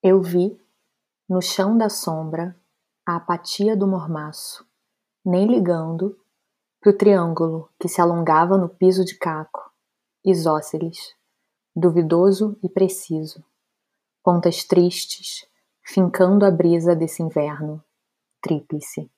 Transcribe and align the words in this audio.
Eu 0.00 0.22
vi, 0.22 0.56
no 1.28 1.42
chão 1.42 1.76
da 1.76 1.88
sombra, 1.88 2.56
a 3.04 3.16
apatia 3.16 3.76
do 3.76 3.84
mormaço, 3.84 4.64
nem 5.24 5.44
ligando 5.48 6.16
para 6.80 6.90
o 6.90 6.96
triângulo 6.96 7.68
que 7.80 7.88
se 7.88 8.00
alongava 8.00 8.56
no 8.56 8.68
piso 8.68 9.04
de 9.04 9.18
caco, 9.18 9.72
isósceles, 10.24 11.16
duvidoso 11.74 12.56
e 12.62 12.68
preciso, 12.68 13.44
pontas 14.22 14.62
tristes, 14.62 15.44
fincando 15.84 16.44
a 16.44 16.50
brisa 16.50 16.94
desse 16.94 17.20
inverno, 17.20 17.84
tríplice. 18.40 19.10